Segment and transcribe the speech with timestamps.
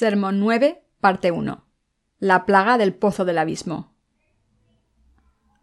[0.00, 1.66] Sermón 9, parte 1.
[2.20, 3.92] La plaga del pozo del abismo.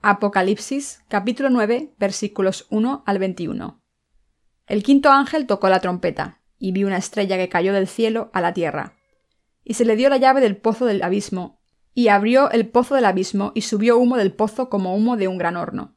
[0.03, 3.81] Apocalipsis, capítulo 9, versículos 1 al 21.
[4.67, 8.41] El quinto ángel tocó la trompeta, y vi una estrella que cayó del cielo a
[8.41, 8.93] la tierra.
[9.63, 11.59] Y se le dio la llave del pozo del abismo,
[11.95, 15.39] y abrió el pozo del abismo, y subió humo del pozo como humo de un
[15.39, 15.95] gran horno.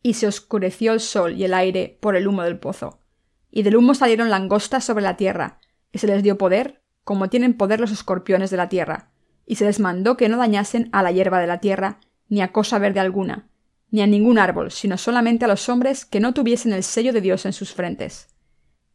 [0.00, 3.02] Y se oscureció el sol y el aire por el humo del pozo.
[3.50, 5.60] Y del humo salieron langostas sobre la tierra,
[5.92, 9.10] y se les dio poder como tienen poder los escorpiones de la tierra,
[9.46, 12.50] y se les mandó que no dañasen a la hierba de la tierra, ni a
[12.50, 13.48] cosa verde alguna,
[13.92, 17.20] ni a ningún árbol, sino solamente a los hombres que no tuviesen el sello de
[17.20, 18.34] Dios en sus frentes.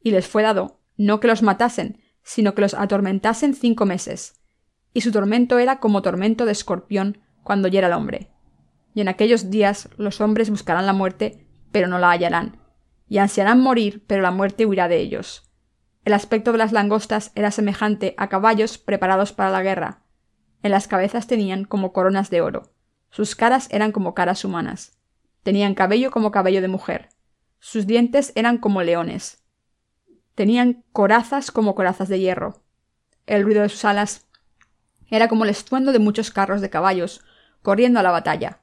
[0.03, 4.41] Y les fue dado, no que los matasen, sino que los atormentasen cinco meses.
[4.93, 8.29] Y su tormento era como tormento de escorpión cuando hiera el hombre.
[8.93, 12.59] Y en aquellos días los hombres buscarán la muerte, pero no la hallarán,
[13.07, 15.49] y ansiarán morir, pero la muerte huirá de ellos
[16.03, 20.01] el aspecto de las langostas era semejante a caballos preparados para la guerra.
[20.63, 22.73] En las cabezas tenían como coronas de oro.
[23.11, 24.97] Sus caras eran como caras humanas.
[25.43, 27.09] Tenían cabello como cabello de mujer.
[27.59, 29.43] Sus dientes eran como leones.
[30.33, 32.63] Tenían corazas como corazas de hierro.
[33.27, 34.27] El ruido de sus alas
[35.09, 37.23] era como el estruendo de muchos carros de caballos
[37.61, 38.61] corriendo a la batalla.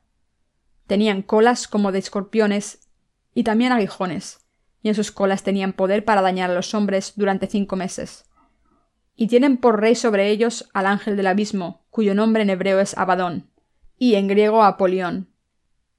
[0.89, 2.89] Tenían colas como de escorpiones
[3.33, 4.48] y también aguijones
[4.83, 8.25] y en sus colas tenían poder para dañar a los hombres durante cinco meses.
[9.17, 12.97] Y tienen por rey sobre ellos al ángel del abismo, cuyo nombre en hebreo es
[12.97, 13.51] Abadón,
[13.97, 15.29] y en griego Apolión.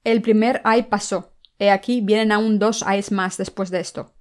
[0.03, 4.13] El primer ay pasó, he aquí vienen aún dos ayes más después de esto.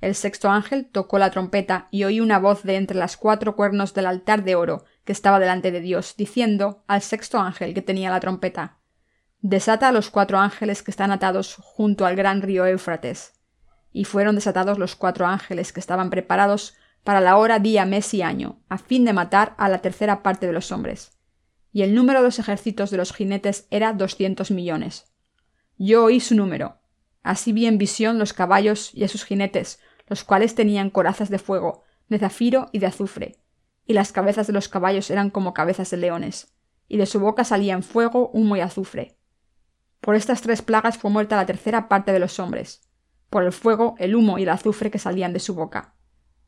[0.00, 3.94] El sexto ángel tocó la trompeta y oí una voz de entre las cuatro cuernos
[3.94, 8.10] del altar de oro que estaba delante de Dios, diciendo al sexto ángel que tenía
[8.10, 8.78] la trompeta
[9.40, 13.34] Desata a los cuatro ángeles que están atados junto al gran río Éufrates
[13.94, 16.74] y fueron desatados los cuatro ángeles que estaban preparados
[17.04, 20.48] para la hora, día, mes y año, a fin de matar a la tercera parte
[20.48, 21.12] de los hombres.
[21.72, 25.12] Y el número de los ejércitos de los jinetes era doscientos millones.
[25.78, 26.80] Yo oí su número.
[27.22, 29.78] Así vi en visión los caballos y a sus jinetes,
[30.08, 33.38] los cuales tenían corazas de fuego, de zafiro y de azufre,
[33.86, 36.52] y las cabezas de los caballos eran como cabezas de leones,
[36.88, 39.16] y de su boca salían fuego, humo y azufre.
[40.00, 42.82] Por estas tres plagas fue muerta la tercera parte de los hombres,
[43.30, 45.94] por el fuego, el humo y el azufre que salían de su boca,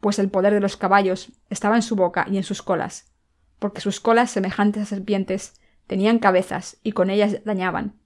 [0.00, 3.12] pues el poder de los caballos estaba en su boca y en sus colas,
[3.58, 5.54] porque sus colas, semejantes a serpientes,
[5.86, 7.98] tenían cabezas y con ellas dañaban.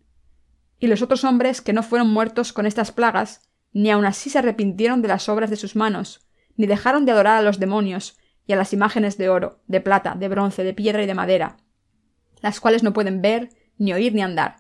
[0.79, 3.43] Y los otros hombres que no fueron muertos con estas plagas,
[3.73, 6.27] ni aun así se arrepintieron de las obras de sus manos,
[6.57, 10.15] ni dejaron de adorar a los demonios y a las imágenes de oro, de plata,
[10.15, 11.59] de bronce, de piedra y de madera,
[12.41, 14.57] las cuales no pueden ver, ni oír, ni andar,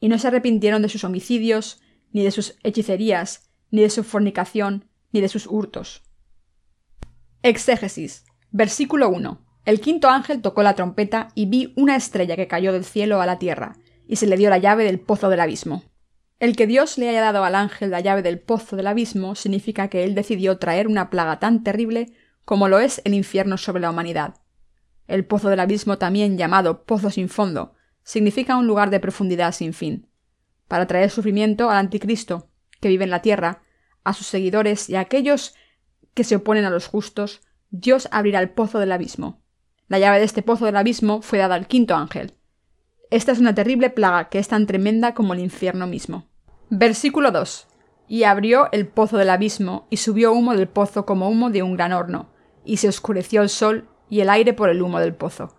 [0.00, 1.80] y no se arrepintieron de sus homicidios,
[2.12, 6.04] ni de sus hechicerías, ni de su fornicación, ni de sus hurtos.
[7.42, 8.24] Exégesis.
[8.52, 9.44] Versículo 1.
[9.64, 13.26] El quinto ángel tocó la trompeta y vi una estrella que cayó del cielo a
[13.26, 13.76] la tierra,
[14.06, 15.82] y se le dio la llave del pozo del abismo.
[16.38, 19.88] El que Dios le haya dado al ángel la llave del pozo del abismo significa
[19.88, 22.12] que él decidió traer una plaga tan terrible
[22.44, 24.36] como lo es el infierno sobre la humanidad.
[25.08, 27.74] El pozo del abismo, también llamado pozo sin fondo,
[28.04, 30.06] significa un lugar de profundidad sin fin.
[30.68, 33.63] Para traer sufrimiento al anticristo, que vive en la tierra,
[34.04, 35.54] a sus seguidores y a aquellos
[36.14, 39.42] que se oponen a los justos, Dios abrirá el pozo del abismo.
[39.88, 42.34] La llave de este pozo del abismo fue dada al quinto ángel.
[43.10, 46.26] Esta es una terrible plaga que es tan tremenda como el infierno mismo.
[46.70, 47.66] Versículo 2.
[48.08, 51.74] Y abrió el pozo del abismo, y subió humo del pozo como humo de un
[51.74, 52.30] gran horno,
[52.64, 55.54] y se oscureció el sol y el aire por el humo del pozo.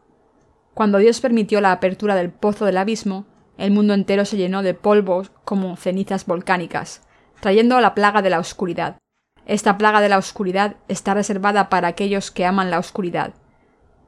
[0.74, 3.26] Cuando Dios permitió la apertura del pozo del abismo,
[3.58, 7.05] el mundo entero se llenó de polvo como cenizas volcánicas,
[7.46, 8.98] trayendo la plaga de la oscuridad.
[9.46, 13.36] Esta plaga de la oscuridad está reservada para aquellos que aman la oscuridad.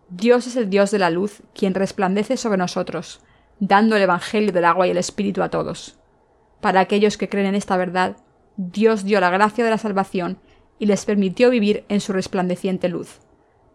[0.09, 3.21] Dios es el Dios de la luz, quien resplandece sobre nosotros,
[3.59, 5.99] dando el Evangelio del agua y el Espíritu a todos.
[6.61, 8.17] Para aquellos que creen en esta verdad,
[8.55, 10.39] Dios dio la gracia de la salvación
[10.79, 13.19] y les permitió vivir en su resplandeciente luz.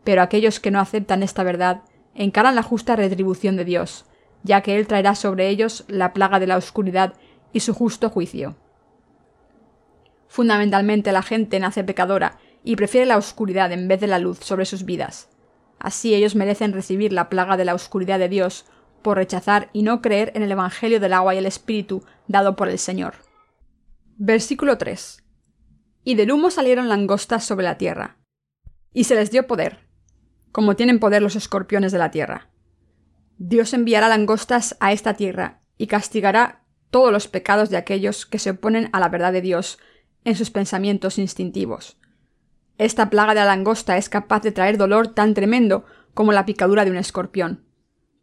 [0.03, 1.82] Pero aquellos que no aceptan esta verdad
[2.17, 4.06] encaran la justa retribución de Dios,
[4.43, 7.15] ya que Él traerá sobre ellos la plaga de la oscuridad
[7.53, 8.56] y su justo juicio.
[10.32, 14.64] Fundamentalmente la gente nace pecadora y prefiere la oscuridad en vez de la luz sobre
[14.64, 15.29] sus vidas.
[15.79, 18.64] Así ellos merecen recibir la plaga de la oscuridad de Dios
[19.02, 22.70] por rechazar y no creer en el Evangelio del agua y el Espíritu dado por
[22.70, 23.17] el Señor.
[24.17, 25.23] Versículo 3.
[26.02, 28.17] Y del humo salieron langostas sobre la tierra.
[28.94, 29.81] Y se les dio poder,
[30.50, 32.49] como tienen poder los escorpiones de la tierra.
[33.37, 38.52] Dios enviará langostas a esta tierra y castigará todos los pecados de aquellos que se
[38.52, 39.79] oponen a la verdad de Dios
[40.25, 41.99] en sus pensamientos instintivos.
[42.79, 45.85] Esta plaga de la langosta es capaz de traer dolor tan tremendo
[46.15, 47.65] como la picadura de un escorpión.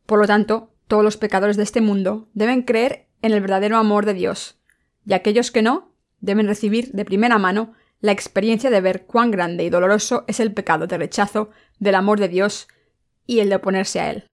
[0.06, 4.06] Por lo tanto, todos los pecadores de este mundo deben creer en el verdadero amor
[4.06, 4.60] de Dios,
[5.06, 9.64] y aquellos que no deben recibir de primera mano la experiencia de ver cuán grande
[9.64, 11.50] y doloroso es el pecado de rechazo
[11.80, 12.68] del amor de Dios
[13.26, 14.28] y el de oponerse a él.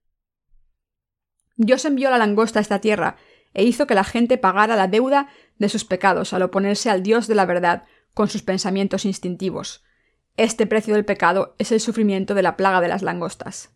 [1.57, 3.17] Dios envió la langosta a esta tierra
[3.53, 7.27] e hizo que la gente pagara la deuda de sus pecados al oponerse al Dios
[7.27, 7.83] de la verdad
[8.13, 9.83] con sus pensamientos instintivos.
[10.37, 13.71] Este precio del pecado es el sufrimiento de la plaga de las langostas.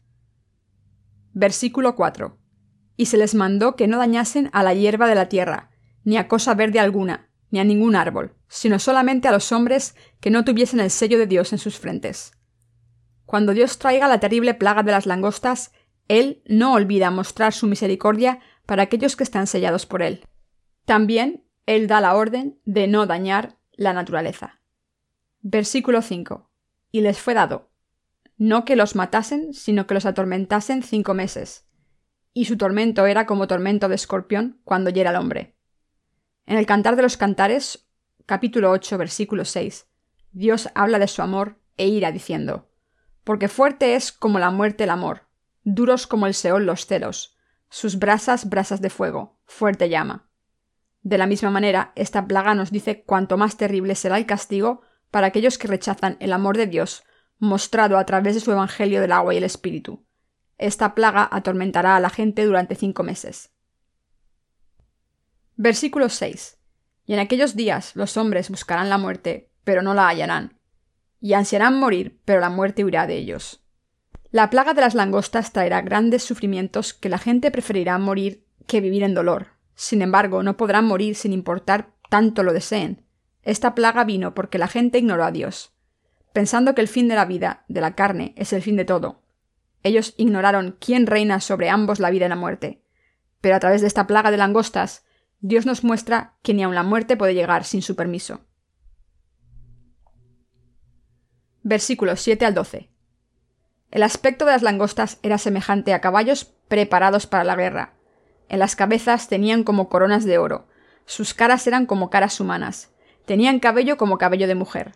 [1.33, 2.37] Versículo 4.
[2.97, 5.71] Y se les mandó que no dañasen a la hierba de la tierra,
[6.03, 10.29] ni a cosa verde alguna, ni a ningún árbol, sino solamente a los hombres que
[10.29, 12.33] no tuviesen el sello de Dios en sus frentes.
[13.25, 15.71] Cuando Dios traiga la terrible plaga de las langostas,
[16.07, 20.25] Él no olvida mostrar su misericordia para aquellos que están sellados por Él.
[20.85, 24.59] También Él da la orden de no dañar la naturaleza.
[25.39, 26.49] Versículo 5.
[26.91, 27.69] Y les fue dado,
[28.35, 31.65] no que los matasen, sino que los atormentasen cinco meses.
[32.33, 35.55] Y su tormento era como tormento de escorpión cuando hiera el hombre.
[36.45, 37.87] En el Cantar de los Cantares,
[38.25, 39.87] capítulo 8, versículo 6,
[40.33, 42.69] Dios habla de su amor e ira diciendo,
[43.23, 45.29] Porque fuerte es como la muerte el amor,
[45.63, 47.37] duros como el Seol los celos,
[47.69, 50.30] sus brasas brasas de fuego, fuerte llama.
[51.03, 55.27] De la misma manera, esta plaga nos dice cuánto más terrible será el castigo para
[55.27, 57.03] aquellos que rechazan el amor de Dios
[57.39, 60.05] mostrado a través de su Evangelio del agua y el Espíritu.
[60.59, 63.51] Esta plaga atormentará a la gente durante cinco meses.
[65.55, 66.59] Versículo 6.
[67.07, 70.59] Y en aquellos días los hombres buscarán la muerte, pero no la hallarán,
[71.19, 73.63] y ansiarán morir, pero la muerte huirá de ellos.
[74.29, 79.03] La plaga de las langostas traerá grandes sufrimientos que la gente preferirá morir que vivir
[79.03, 79.47] en dolor.
[79.75, 83.05] Sin embargo, no podrán morir sin importar tanto lo deseen.
[83.43, 85.73] Esta plaga vino porque la gente ignoró a Dios,
[86.33, 89.23] pensando que el fin de la vida, de la carne, es el fin de todo.
[89.83, 92.83] Ellos ignoraron quién reina sobre ambos la vida y la muerte.
[93.39, 95.05] Pero a través de esta plaga de langostas,
[95.39, 98.41] Dios nos muestra que ni aun la muerte puede llegar sin su permiso.
[101.63, 102.89] Versículos 7 al 12.
[103.89, 107.93] El aspecto de las langostas era semejante a caballos preparados para la guerra.
[108.51, 110.67] En las cabezas tenían como coronas de oro,
[111.05, 112.89] sus caras eran como caras humanas,
[113.23, 114.91] tenían cabello como cabello de mujer,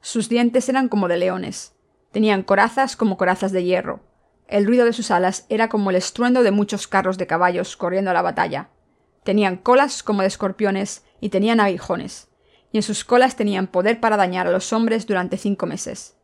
[0.00, 1.74] sus dientes eran como de leones,
[2.12, 3.98] tenían corazas como corazas de hierro,
[4.46, 8.12] el ruido de sus alas era como el estruendo de muchos carros de caballos corriendo
[8.12, 8.68] a la batalla.
[9.24, 12.28] Tenían colas como de escorpiones y tenían aguijones,
[12.70, 16.16] y en sus colas tenían poder para dañar a los hombres durante cinco meses.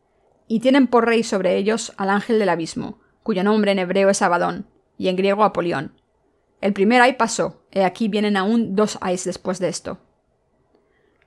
[0.47, 4.21] Y tienen por rey sobre ellos al ángel del abismo, cuyo nombre en hebreo es
[4.21, 4.67] Abadón,
[4.97, 5.91] y en griego Apolión.
[6.61, 9.99] El primer ay pasó, y aquí vienen aún dos ayes después de esto.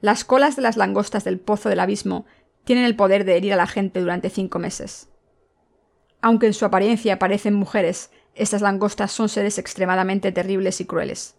[0.01, 2.27] Las colas de las langostas del pozo del abismo
[2.65, 5.09] tienen el poder de herir a la gente durante cinco meses.
[6.23, 11.37] Aunque en su apariencia parecen mujeres, estas langostas son seres extremadamente terribles y crueles.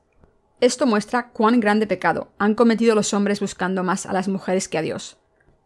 [0.60, 4.78] Esto muestra cuán grande pecado han cometido los hombres buscando más a las mujeres que
[4.78, 5.18] a Dios.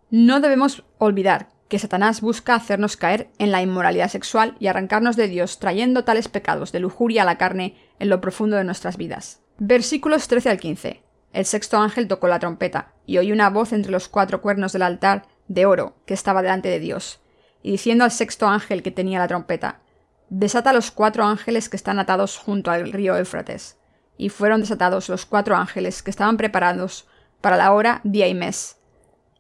[0.10, 5.28] No debemos olvidar que Satanás busca hacernos caer en la inmoralidad sexual y arrancarnos de
[5.28, 9.42] Dios trayendo tales pecados de lujuria a la carne en lo profundo de nuestras vidas.
[9.58, 11.04] Versículos 13 al 15.
[11.34, 14.82] El sexto ángel tocó la trompeta, y oí una voz entre los cuatro cuernos del
[14.84, 17.22] altar de oro que estaba delante de Dios,
[17.62, 19.82] y diciendo al sexto ángel que tenía la trompeta,
[20.30, 23.78] Desata los cuatro ángeles que están atados junto al río Éufrates
[24.18, 27.08] y fueron desatados los cuatro ángeles que estaban preparados
[27.42, 28.78] para la hora, día y mes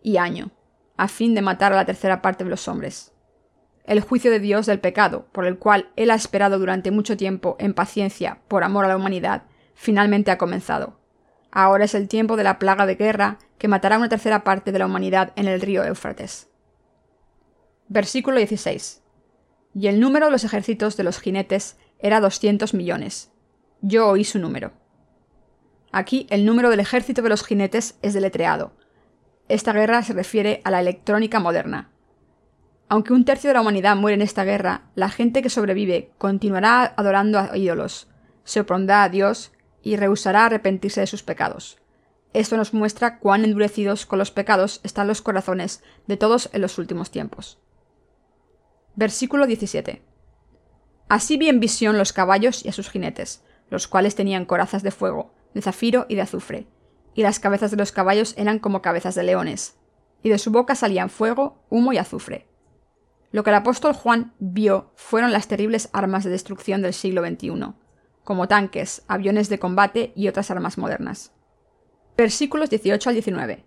[0.03, 0.51] y año,
[0.95, 3.13] a fin de matar a la tercera parte de los hombres.
[3.86, 7.56] El juicio de Dios del pecado, por el cual Él ha esperado durante mucho tiempo
[7.60, 9.44] en paciencia por amor a la humanidad,
[9.75, 11.00] finalmente ha comenzado.
[11.51, 14.80] Ahora es el tiempo de la plaga de guerra que matará una tercera parte de
[14.80, 16.50] la humanidad en el río Éufrates.
[17.88, 19.04] Versículo 16.
[19.74, 23.32] Y el número de los ejércitos de los jinetes era doscientos millones,
[23.82, 24.74] yo oí su número.
[25.92, 28.74] Aquí el número del ejército de los jinetes es deletreado.
[29.48, 31.92] Esta guerra se refiere a la electrónica moderna.
[32.88, 36.94] Aunque un tercio de la humanidad muere en esta guerra, la gente que sobrevive continuará
[36.98, 38.08] adorando a ídolos,
[38.44, 39.51] se opondrá a Dios
[39.82, 41.80] y rehusará arrepentirse de sus pecados.
[42.34, 46.77] Esto nos muestra cuán endurecidos con los pecados están los corazones de todos en los
[46.77, 47.60] últimos tiempos.
[48.96, 50.04] Versículo 17.
[51.08, 54.92] Así vi en visión los caballos y a sus jinetes, los cuales tenían corazas de
[54.92, 56.68] fuego, de zafiro y de azufre,
[57.13, 59.77] y las cabezas de los caballos eran como cabezas de leones,
[60.22, 62.48] y de su boca salían fuego, humo y azufre.
[63.36, 67.74] Lo que el apóstol Juan vio fueron las terribles armas de destrucción del siglo XXI,
[68.24, 71.34] como tanques, aviones de combate y otras armas modernas.
[72.15, 73.65] Versículos 18 al 19.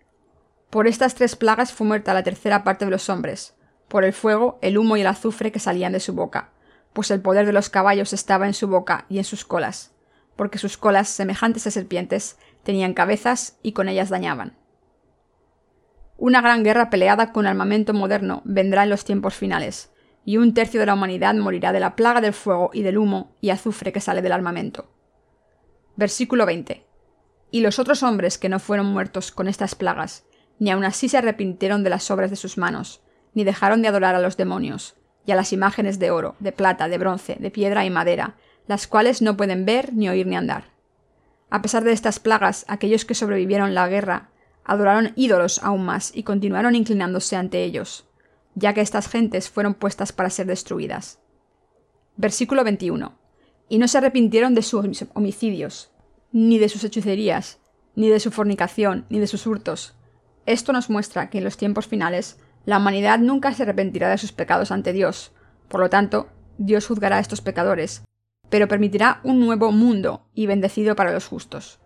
[0.70, 3.56] Por estas tres plagas fue muerta la tercera parte de los hombres,
[3.88, 6.48] por el fuego, el humo y el azufre que salían de su boca,
[6.94, 9.92] pues el poder de los caballos estaba en su boca y en sus colas,
[10.34, 14.56] porque sus colas, semejantes a serpientes, tenían cabezas y con ellas dañaban.
[16.20, 19.92] Una gran guerra peleada con armamento moderno vendrá en los tiempos finales,
[20.24, 23.36] y un tercio de la humanidad morirá de la plaga del fuego y del humo
[23.40, 24.90] y azufre que sale del armamento.
[25.94, 26.84] Versículo 20.
[27.52, 30.24] Y los otros hombres que no fueron muertos con estas plagas,
[30.58, 33.00] ni aun así se arrepintieron de las obras de sus manos,
[33.32, 36.88] ni dejaron de adorar a los demonios, y a las imágenes de oro, de plata,
[36.88, 38.34] de bronce, de piedra y madera,
[38.66, 40.64] las cuales no pueden ver, ni oír, ni andar.
[41.48, 44.30] A pesar de estas plagas, aquellos que sobrevivieron la guerra
[44.68, 48.06] adoraron ídolos aún más y continuaron inclinándose ante ellos,
[48.54, 51.18] ya que estas gentes fueron puestas para ser destruidas.
[52.16, 53.18] Versículo 21.
[53.68, 55.90] Y no se arrepintieron de sus homicidios,
[56.30, 57.58] ni de sus hechicerías,
[57.96, 59.94] ni de su fornicación, ni de sus hurtos.
[60.46, 64.32] Esto nos muestra que en los tiempos finales la humanidad nunca se arrepentirá de sus
[64.32, 65.32] pecados ante Dios.
[65.68, 68.02] Por lo tanto, Dios juzgará a estos pecadores,
[68.50, 71.80] pero permitirá un nuevo mundo y bendecido para los justos.